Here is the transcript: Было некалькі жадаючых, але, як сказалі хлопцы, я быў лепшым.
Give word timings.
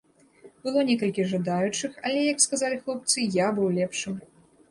Было 0.63 0.79
некалькі 0.87 1.25
жадаючых, 1.33 1.99
але, 2.09 2.23
як 2.33 2.41
сказалі 2.47 2.81
хлопцы, 2.85 3.27
я 3.41 3.47
быў 3.59 3.67
лепшым. 3.79 4.19